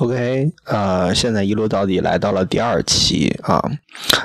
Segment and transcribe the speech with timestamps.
[0.00, 3.62] OK，呃，现在一路到底来到了第二期啊。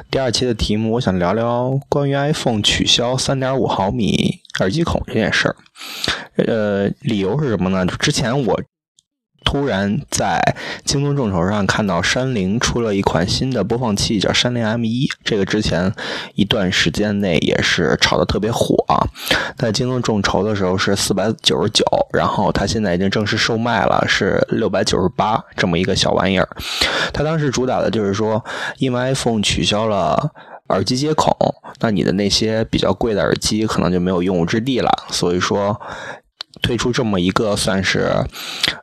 [0.09, 5.55] 第二期的题目，我想聊聊关于 iPhone 取消三点五毫米耳机孔这件事儿。
[6.37, 7.85] 呃，理由是什么呢？
[7.85, 8.57] 就之前我。
[9.45, 10.41] 突然在
[10.83, 15.09] 京东众筹上看到山灵出了一款新的播放器，叫山灵 M1。
[15.23, 15.93] 这个之前
[16.33, 19.07] 一段时间内也是炒得特别火啊。
[19.55, 26.49] 在京东众筹的时候是四百九十九，然后它现在已经正式售卖了，是六百九十八这么一个小玩意儿。
[27.13, 28.43] 它当时主打的就是说，
[28.79, 30.31] 因为 iPhone 取消了
[30.69, 31.31] 耳机接孔，
[31.79, 34.91] 那你的那些比较贵的耳机可能就没有用武之地了。
[35.11, 35.79] 所以说。
[36.65, 38.11] 推出这么一个算是，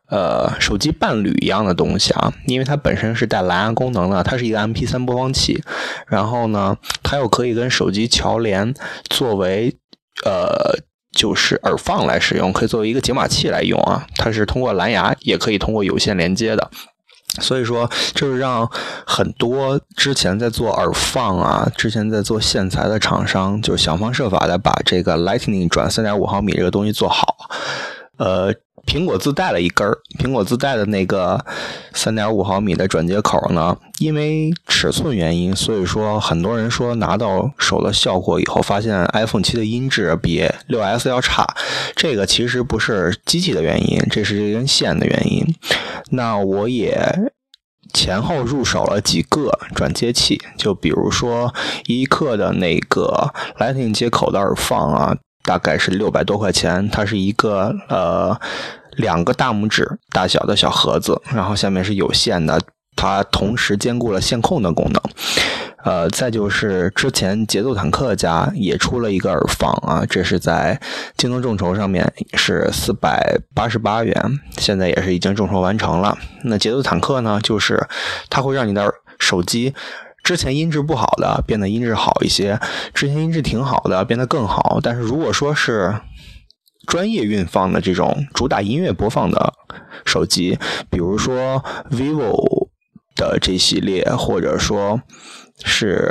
[0.08, 5.60] 呃，手机伴侣一样的东西啊，因为它本身是带蓝牙功能的，它是一个 MP3 播放器，
[6.06, 8.72] 然后呢，它又可以跟手机桥连，
[9.10, 9.74] 作为
[10.24, 10.78] 呃，
[11.12, 16.70] 就是耳放来使用，可以作为一个解码器来用啊，它是通过蓝牙，也可以通过有线连接的。
[17.40, 18.68] 所以说，就是让
[19.06, 27.48] 很多之前在做耳放啊，之前在做线材的厂商，就想方设法的把这个 Lightning 转三点五毫米这个东西做好。
[28.18, 28.54] 呃，
[28.86, 31.44] 苹果自带了一根儿，苹果自带的那个
[31.92, 41.46] 三点五毫米的转接口呢，因为尺寸原因，所以说很多人说拿到手的效果以后，发现 iPhone 七的音质比六 S 要差。
[41.96, 45.54] 这个其实不是机器的原因，这是这根线的原因。
[46.10, 47.30] 那我也
[47.94, 51.52] 前后入手了几个转接器，就比如说
[51.86, 56.88] 一克的那个 Lightning 接口的耳放啊，大概是六百多块钱。
[56.88, 58.38] 它是一个呃
[58.96, 62.60] 两个大拇指大小的小盒子，然后下面是有线的，
[62.96, 65.02] 它同时兼顾了线控的功能。
[65.84, 70.80] 呃，再就是之前节奏坦克家也出了一个耳放啊，这是在
[71.16, 74.14] 京东众筹上面是四百八十八元，
[74.58, 76.16] 现在也是已经众筹完成了。
[76.44, 77.84] 那节奏坦克呢，就是
[78.30, 78.88] 它会让你的
[79.18, 79.74] 手机
[80.22, 82.60] 之前音质不好的变得音质好一些，
[82.94, 84.80] 之前音质挺好的变得更好。
[84.82, 86.00] 但是如果说是
[86.86, 89.52] 专业运放的这种主打音乐播放的
[90.04, 90.58] 手机，
[90.90, 92.68] 比如说 vivo
[93.16, 95.00] 的这系列，或者说。
[95.64, 96.10] 是，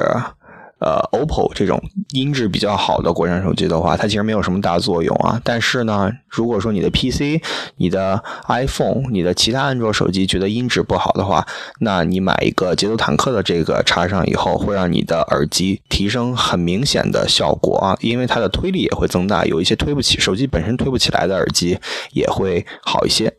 [0.81, 5.39] 呃，OPPO 这种音质比较好的国产手机的话，它其实没有什么大作用啊。
[5.43, 7.39] 但是呢，如果说你的 PC、
[7.75, 11.47] 你的 iPhone、你的其他安卓手机觉得音质不好的话，
[11.81, 21.77] 那你买一个节奏坦克的这个插上以后，会让你的耳机提升很明显的效果啊，因为它的推力也会增大，有一些推不起手机本身推不起来的耳机
[22.11, 23.37] 也会好一些。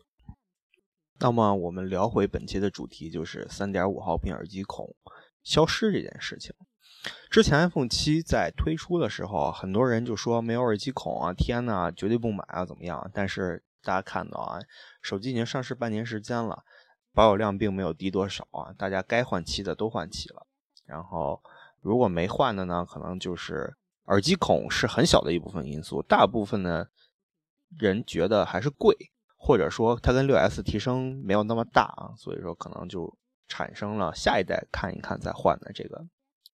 [1.19, 4.95] 那么我们聊回本期的主题，就是三点五毫米耳机孔。
[5.43, 6.53] 消失这件事情，
[7.29, 13.09] 之前 iPhone 七在推出的时候，很多人就说没有耳机孔啊，天呐，绝对不买啊，怎么样？
[13.13, 14.59] 但是大家看到啊，
[15.01, 16.63] 手机已经上市半年时间了，
[17.13, 20.47] 保有量并没有低多少啊，大家该换齐的都换齐了。
[20.85, 21.41] 然后
[21.81, 23.75] 如果没换的呢，可能就是
[24.05, 26.89] 耳机孔是很小的一部分因素，大部分的
[27.77, 28.95] 人觉得还是贵，
[29.37, 33.17] 或者说它跟六 S 提升没有那么大啊，所以说可能就。
[33.45, 36.03] 产生了下一代看一看再换的这个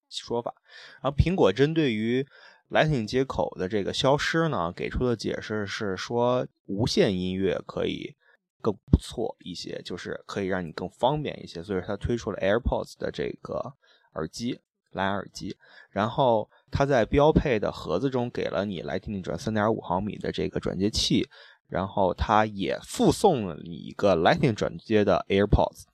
[0.10, 0.54] 说法，
[1.02, 2.26] 然后苹果针对于
[2.70, 8.16] Lightning 接口的这个消失呢，给出的解释是说无线音乐可以
[8.62, 13.74] 更不错一些，就是可以让你更方便一些，所以它推出了 AirPods 的这个
[14.14, 14.60] 耳机
[14.92, 15.56] 蓝牙耳机，
[15.92, 21.28] 然后它在标配的盒子中给了你 Lightning 转3.5毫米的这个转接器，
[21.68, 25.86] 然后它也附送了你一个 Lightning 转接的 AirPods。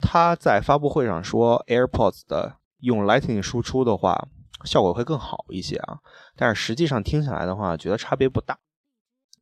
[0.00, 4.28] 它在发布会上说，AirPods 的用 Lightning 输出的话，
[4.64, 5.98] 效果会更好一些啊。
[6.36, 8.58] 但是实际上听起来的话，觉得差别不大。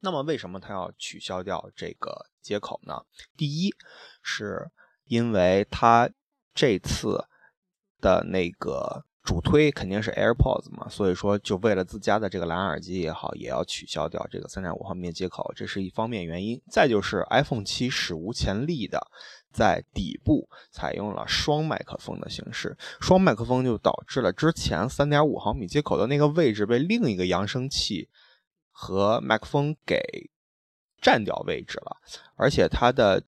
[0.01, 3.03] 那么为什么他要取消掉这个接口呢？
[3.37, 3.75] 第一，
[4.23, 4.71] 是
[5.05, 6.11] 因为他
[6.55, 7.27] 这次
[8.01, 9.05] 的那个。
[9.27, 16.63] 主推肯定是 AirPods 嘛，所以说就为了自家的这个蓝牙耳机也好，也要取消掉这个三点五毫米接口，这是一方面原因。
[16.71, 19.05] 再就是 iPhone 七史无前例的
[19.53, 28.09] 在底部采用了双麦克风的形式，双麦克风就导致了之前三点五毫米接口的那个位置被另一个扬声器
[28.71, 30.01] 和麦克风给
[31.03, 31.97] 占掉位置了，
[32.37, 33.21] 而且它的。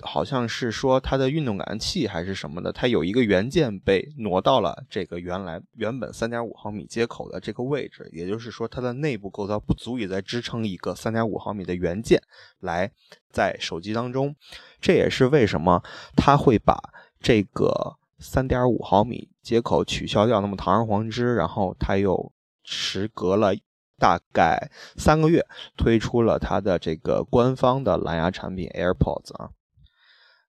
[0.00, 12.22] 好像是说它的运动感器还是什么的，它有一个元件被挪到了这个原来原本三点五毫米接口的这个位置，也就是说它的内部构造不足以再支撑一个三点五毫米的元件
[12.60, 12.90] 来
[13.30, 14.34] 在手机当中。
[14.80, 15.82] 这也是为什么
[16.16, 16.78] 它会把
[17.20, 22.32] 这个三点五毫米接口取消掉，那么堂而皇之，然后它又
[22.64, 23.54] 时隔了
[23.98, 25.44] 大概三个月
[25.76, 29.50] 推出了它的这个官方的蓝牙产品 AirPods 啊。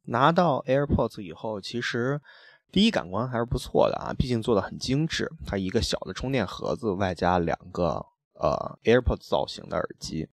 [0.04, 2.22] 拿到 AirPods 以后，其实
[2.72, 5.32] 第一感官还是不错的啊，毕竟做的很精致。
[5.46, 10.28] 它一个小的充电盒子，外加两个呃 AirPods 造型的耳机。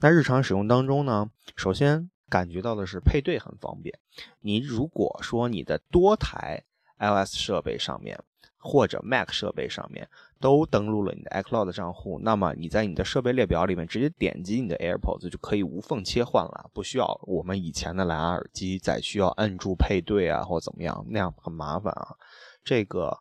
[0.00, 3.98] 那日常使用当中呢，首先感觉到的是配对很方便。
[4.40, 6.64] 你如果说你的多台
[6.98, 8.18] iOS 设备上面，
[8.62, 10.08] 或者 Mac 设备上面
[10.40, 22.16] 都登录了你的 iCloud 账户，那么你在你的设备列表里面直接点击你的 AirPods 就可以无缝切换了，不需要我们以前的蓝牙耳机再需要摁住配对啊或怎么样，那样很麻烦啊。
[22.64, 23.18] 这个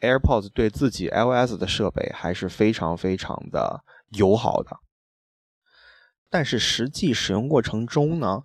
[0.00, 4.76] AirPods 对自己 iOS 的设备还是非常非常的友好的，
[6.28, 8.42] 但是实际使用过程中呢，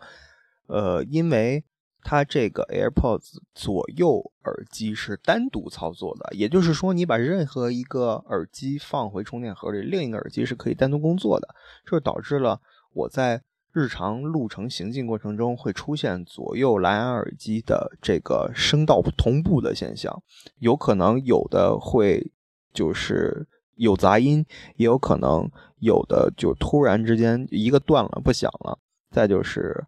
[0.67, 1.65] 呃，因为
[2.07, 11.56] 它这个 AirPods 左右耳机是单独操作的，也就是说，你把任何一个耳机放回充电盒里，另一个耳机是可以单独工作的。
[11.84, 12.62] 这导致了
[12.94, 13.42] 我在
[13.74, 20.22] 日常路程行进过程中会出现左右蓝牙耳机的这个声道同步的现象，
[20.60, 22.31] 有可能有的会
[22.72, 25.50] 就是有杂音，也有可能
[25.80, 28.78] 有的就突然之间一个断了不响了，
[29.10, 29.88] 再就是。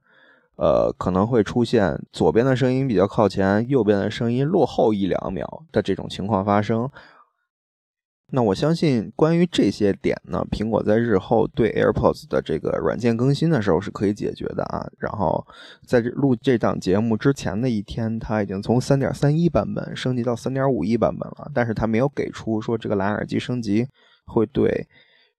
[0.58, 6.90] 呃，可能会出现左边的声音比较靠前，右边的声音落后一两秒的这种情况发生。
[8.30, 14.86] 那我相信，关于这些点呢，苹果在日后对 AirPods 的这个软件更新的时候是可以解决的啊。
[15.00, 15.48] 然后，
[15.88, 23.88] 在这录这档节目之前的一天，它已经从3.31版本升级到3.51版本了，但是它没有给出说这个蓝牙耳机升级
[24.26, 24.86] 会对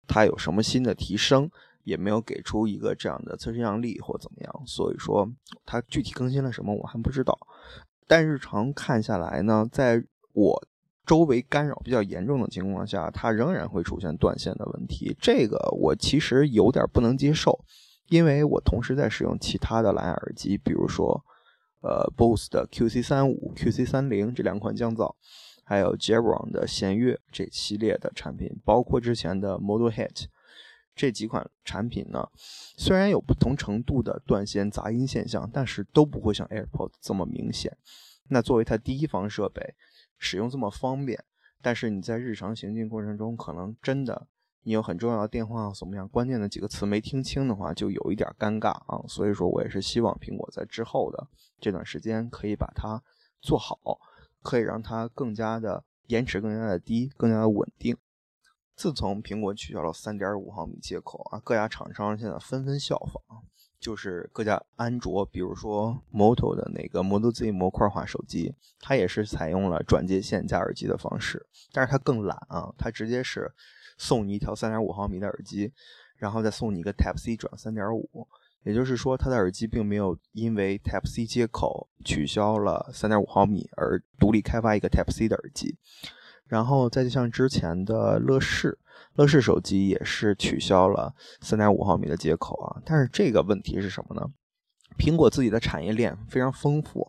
[0.07, 1.51] 它有什么新的提升。
[1.89, 5.27] 也没有给出一个这样的测试样例或怎么样，所以说
[5.65, 7.37] 它具体更新了什么我还不知道。
[8.07, 10.05] 但日常看下来呢，在
[10.35, 10.63] 我
[11.07, 15.17] 周围干扰比较严重的情况下，它仍然会出现断线的问题。
[15.19, 17.59] 这个我其实有点不能接受，
[18.09, 21.25] 因为我同时在使用其他的蓝牙耳机，比如说
[21.81, 25.15] 呃 BOSE 的 QC 三五、QC 三零这两款降噪，
[25.65, 30.27] 还有 Jabra 的弦乐这系列的产品，包括之前的 Model Hit。
[30.99, 32.29] 这几款产品呢，
[32.77, 37.79] 虽然有不同程度的断线杂音现象，但是都不会像 AirPods 这么明显。
[38.31, 39.77] 那作为它第一方设备，
[40.19, 41.25] 使用这么方便，
[41.63, 44.27] 但是你在日常行进过程中，可能真的
[44.65, 49.01] 你有很重要的电话怎么样，关键的几个词没听清的话，就有一点尴尬啊。
[49.07, 51.29] 所以说我也是希望苹果在之后的
[51.61, 53.01] 这段时间可以把它
[53.41, 53.79] 做好，
[54.43, 57.97] 可以让它更加的延迟更加的低，更加的稳定。
[58.79, 63.43] 自从苹果取消了3.5毫米接口啊，各家厂商现在纷纷效仿，
[63.81, 73.53] 就是各家安卓，比如说 Moto 的那个 Moto Z 模块化手机，它也是采用了转接线加耳机的方式，但是它更懒啊，它直接是
[73.97, 75.73] 送你一条3.5毫米的耳机，
[76.15, 78.07] 然后再送你一个 Type C 转3.5，
[78.63, 85.77] 也就是说它的耳机并没有因为 Type C 接口取消了3.5毫米而独立开发一个 Type C 的耳机。
[86.49, 88.79] 然后再就像之前的乐视，
[89.15, 92.83] 乐视手机也是取消了三点五毫米的接口啊。
[92.85, 94.27] 但是这个问题是什么呢？
[94.97, 97.09] 苹果自己的产业链非常丰富，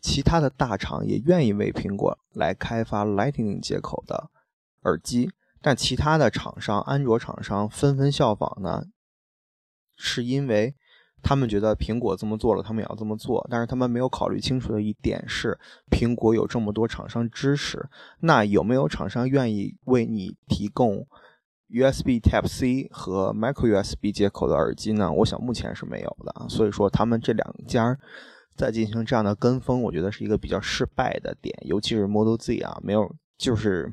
[0.00, 4.30] 其他的大厂也愿意为苹果来开发 Lightning 接口的
[4.82, 5.30] 耳机，
[5.62, 8.84] 但其他的厂商，安卓厂商纷纷效仿呢，
[9.96, 10.74] 是因为。
[11.22, 13.46] 他们觉得苹果这么做了，他们也要这么做。
[13.48, 15.56] 但是他们没有考虑清楚的一点是，
[15.90, 17.88] 苹果有这么多厂商支持，
[18.20, 21.06] 那有没有厂商愿意为你提供
[21.68, 25.12] USB Type C 和 Micro USB 接口的耳机呢？
[25.12, 26.48] 我想目前是没有的。
[26.48, 27.96] 所以说，他们这两家
[28.56, 31.56] 在进行这样的跟风，我觉得是一个比较失败的点。
[31.62, 33.92] 尤其是 Model Z 啊，没有，就是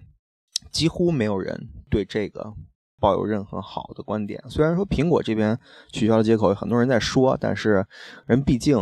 [0.71, 2.53] 几乎没有人对这个。
[3.00, 4.44] 抱有任何好的观点。
[4.50, 5.58] 虽然说苹果这边
[5.91, 7.86] 取消了接口，有很多人在说，但是
[8.25, 8.77] 人毕竟，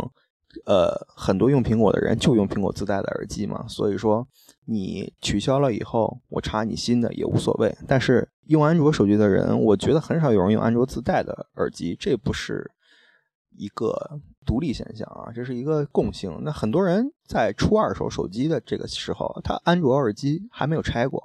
[0.66, 3.64] 呃，很多用苹果的人就用苹果自带的耳机嘛。
[3.68, 4.26] 所以说
[4.64, 7.74] 你取消了以后，我插你新的也无所谓。
[7.86, 12.70] 但是用安卓手机的人，我觉得很少有人用安卓自带的耳机，这不是
[13.56, 16.40] 一个独立现象啊，这是一个共性。
[16.42, 21.22] 那很多人在出二手手机的这个时候，他安卓耳机还没有拆过。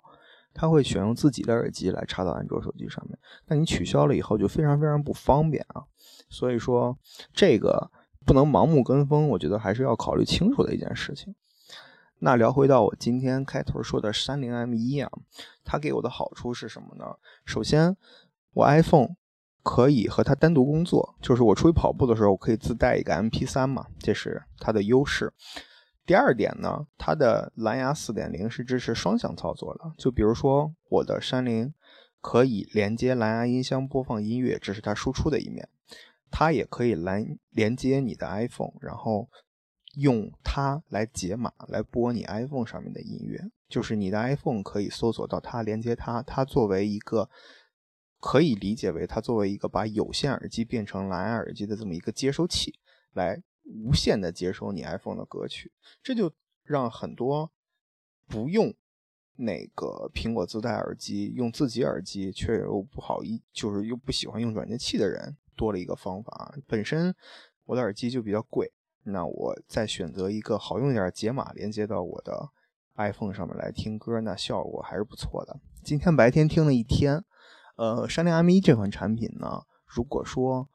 [0.54, 3.18] 他会选用自己的耳机来插到安卓手机上面，
[3.48, 5.84] 那你取消了以后就非常非常不方便啊。
[6.30, 6.98] 所以说
[7.34, 7.92] 这个
[8.26, 11.36] 不能盲目跟风，我觉得还是要考虑清楚的一件事情。
[12.20, 15.12] 那聊回到我今天开头说的三零 M 一啊，
[15.66, 17.06] 它给我的好处是什么呢？
[17.46, 17.98] 首先，
[18.54, 19.16] 我 iPhone
[19.62, 25.34] 可以和它单独工作，就是我出去跑步的时候，我可以自带一个 MP 三嘛，这是它的优势。
[26.06, 29.92] 第二点呢，它的蓝牙4.0是支持双向操作的。
[29.98, 31.74] 就比如说，我的山林
[32.20, 35.66] 可以连接蓝牙音箱播放音乐，这是它输出的一面；
[36.30, 39.30] 它也可以连连接你的 iPhone，然后
[39.96, 47.30] 用它来解码，来播你 iPhone 上面的音乐，就是你的 iPhone 可以搜索到它，连接它，它作为一个
[48.20, 52.80] 可以理解为它作为一个把有线耳机变成蓝牙耳机的这么一个接收器，
[53.14, 56.32] 来无限的接收你 iPhone 的歌曲，这就
[56.64, 57.52] 让很多
[58.28, 58.74] 不用
[59.36, 66.56] 那个苹果自带耳机，用自己耳机却又不好意，就是又不喜欢用转接器的人多了一个方法。
[66.68, 67.16] 本身
[67.66, 68.72] 我的耳机就比较贵。
[69.06, 72.52] 那我再选择一个好用一点的解码连接到我的
[72.96, 75.60] iPhone 上面来听歌，那效果还是不错的。
[75.84, 77.22] 今天白天听了一天，
[77.76, 80.70] 呃，山林 M1 这款产品呢，如果说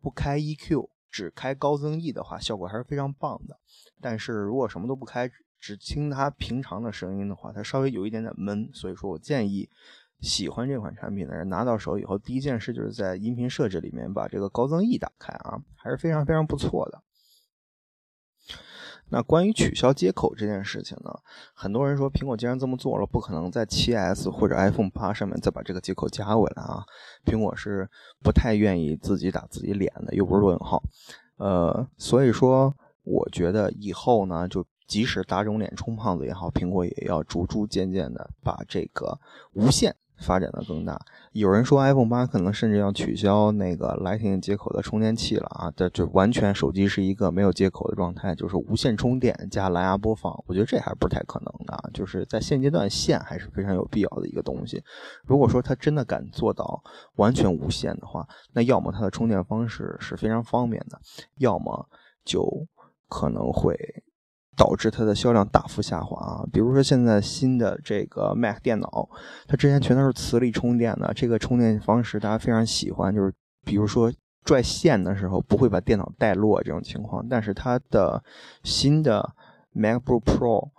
[0.00, 3.56] 不开 EQ，只开高增益的话，效果还是非常棒的。
[4.00, 5.30] 但是如果什么都不开，
[5.60, 8.68] 只听它平常的声音的话，它稍微有一点点闷。
[8.74, 9.70] 所以说我建议
[10.18, 17.00] 喜欢这款产品的人拿到手以后，第一件事就是在音频设置里面把这个高增益打开啊，还是非常非常不错的。
[19.14, 21.16] 那关于取消接口这件事情呢，
[21.54, 26.84] 很多人说苹果既然这么做了，不可能在 7S 或者 iPhone 八上面再把这个接口加回来啊。
[27.24, 27.88] 苹果是
[28.24, 30.82] 不太愿意自己打自己脸的，又不是罗永浩。
[31.36, 39.20] 呃，所以说我觉得以后呢，就即使打肿脸充胖子也好，苹果也要逐逐渐渐的把这个
[39.52, 39.94] 无线。
[40.16, 40.98] 发展的更大，
[41.32, 45.72] 有人说 iPhone 八可能甚至要取消那个 Lightning 接口的充电器了啊！
[45.76, 50.32] 这就完全手机是一个没有接口的状态，就是无线充电加蓝牙播放。
[50.46, 54.82] 我觉得这还不太可能的，就是在现阶段线还是非常有必要的一个东西。
[55.24, 56.82] 如果说它真的敢做到
[57.16, 61.00] 完全无线的话，那要么它的充电方式是非常方便的，
[61.38, 61.88] 要么
[62.24, 62.66] 就
[63.08, 63.76] 可能会。
[64.56, 66.44] 导致它的销量大幅下滑啊！
[66.52, 69.08] 比如说现在新的这个 Mac 电脑，
[69.46, 73.32] 它之前全都是磁力充电的，这个充电方式大家非常喜欢，就是
[73.64, 74.12] 比如说
[74.44, 77.26] 拽线的时候不会把电脑带落这种情况。
[77.28, 78.22] 但是它的
[78.62, 79.34] 新的
[79.74, 80.70] MacBook Pro。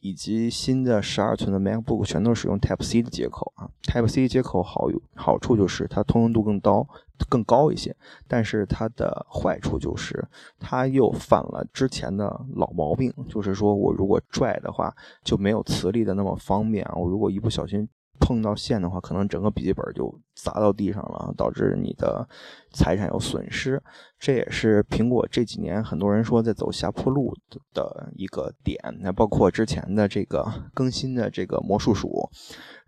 [0.00, 6.86] 以及新的十二寸的 MacBook 全都使用 Type C 的接口啊，Type C 接口好有好处就是它通用度更高
[7.28, 7.94] 更高一些，
[8.26, 10.26] 但是它的坏处就是
[10.58, 17.88] 它又犯了之前的老毛病，就是说我如果拽的话就没有磁力的那么方便啊，我如果一不小心。
[18.20, 22.26] 碰到线的话，可能整个笔记本就砸到地上了，导致你的
[22.72, 23.82] 财产有损失。
[24.18, 27.34] 这也是苹果这几年很多人说在走下坡路
[27.74, 28.78] 的一个点。
[29.00, 32.28] 那包括之前的这个更新的这个魔术鼠，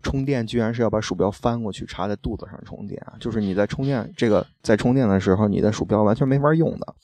[0.01, 3.13] 充电居然是要把鼠标翻过去插在肚子上充电啊！
[3.19, 6.95] 就是你在充电这个在充电的时候，你的鼠标完全没法用的。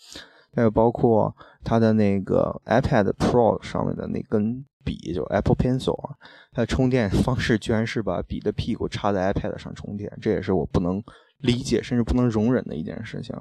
[0.55, 4.65] 还有包括它的那个 iPad Pro 上面的那根。
[4.83, 6.15] 笔就 Apple Pencil 啊，
[6.51, 11.03] 它充电方式居然是把笔的屁股插在 iPad 上充电，这也是我不能
[11.37, 13.35] 理解甚至不能容忍的一件事情。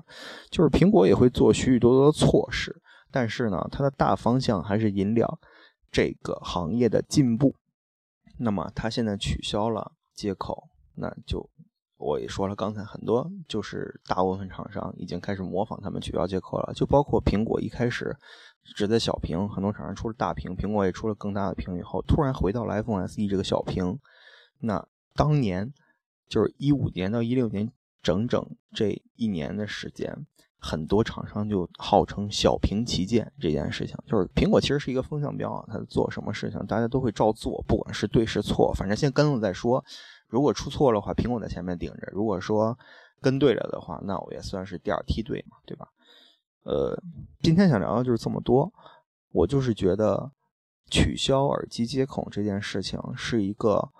[0.50, 2.74] 就是苹果也会做许许多多的措施，
[3.10, 5.26] 但是呢，它的大方向还是引领
[5.90, 7.54] 这个行业的进步。
[8.38, 11.48] 那么它现在取消了接口，那就。
[12.02, 18.16] 我也说了，刚才很多就是大部分厂商已经开始模仿他们取消接口了，就包括苹果一开始
[18.74, 23.98] 只在小屏，很多厂商出了大屏，苹果也出了更大的屏以后，突然回到了 iPhone SE 这个小屏。
[24.58, 25.72] 那当年
[26.28, 27.70] 就是一五年到一六年，
[28.02, 28.44] 整整
[28.74, 30.26] 这一年的时间，
[30.58, 39.84] 很多厂商就号称小屏旗舰这件事情，就是苹果其实是一个风向标啊，它做什么事情大家都会照做，不管是对是错，反正先跟了再说。
[40.32, 42.76] 如果出错的话，苹果在前面顶着；如果说
[43.20, 45.86] 跟对了的话，那我也算是第二梯队嘛，对吧？
[46.64, 46.98] 呃，
[47.42, 48.72] 今天想聊的就是这么多。
[49.30, 50.32] 我就是觉得
[50.90, 53.90] 取消耳机接口这件事情是一个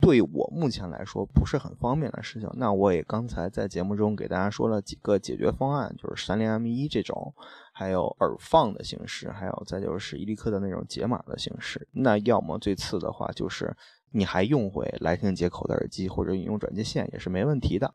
[0.00, 2.48] 对我目前来说不是很方便的事情。
[2.54, 7.34] 那我也刚才在节目中给大家说了几个解决方案，就是三零 M 一这种，
[7.72, 11.88] 还有耳放的形式，还有再就是伊利克的那种解码的形式。
[11.90, 13.76] 那要么最次的话就是。
[14.10, 17.94] 你还用回来听接口的耳机，或者你用转接线也是没问题的，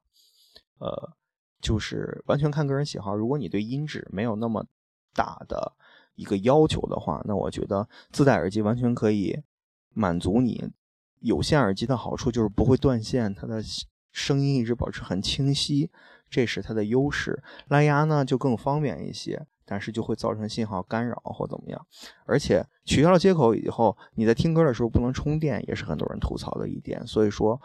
[0.80, 1.14] 呃，
[1.62, 3.16] 就是完全看个人喜好。
[3.16, 4.66] 如果你对音质没有那么
[5.14, 5.74] 大的
[6.16, 9.42] 一个要求的话，那我觉得自带耳机完全可以
[9.90, 10.70] 满足你。
[11.20, 13.64] 有线耳机的好处就是不会断线，它的
[14.12, 15.90] 声音一直保持很清晰，
[16.30, 17.42] 这是它的优势。
[17.70, 19.48] 蓝牙呢就更方便一些。
[19.66, 21.86] 但是就会造成信号干扰或怎么样，
[22.26, 27.06] 而且取消了接口以后，你在听歌的时候不能充电，也是很多人吐槽的一点。
[27.08, 27.60] 所以说，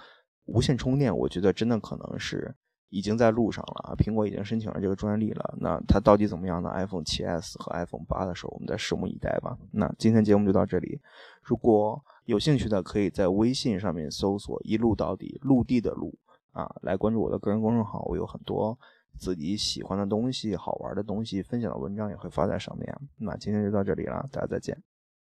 [0.47, 2.55] 无线充电，我觉得真的可能是
[2.91, 3.95] 已经在路上了啊！
[3.95, 9.59] 苹果已经申请了这个专利了，那它到底怎么样呢？iPhone 7s 和 iPhone 8的时候，我们再拭目以待吧。
[9.73, 11.01] 那今天节目就到这里，
[11.43, 16.15] 如果有兴趣的，可以在微信上面搜索“一路到底”，陆地的路
[16.53, 18.79] 啊，来关注我的个人公众号，我有很多。
[19.19, 22.97] 自己喜欢的东西、好玩的东西分享的文章也会发在上面。
[23.17, 24.81] 那今天就到这里了，大家再见。